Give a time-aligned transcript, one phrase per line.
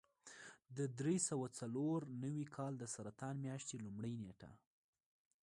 [0.77, 4.51] د درې سوه څلور نوي کال د سرطان میاشتې لومړۍ نېټه.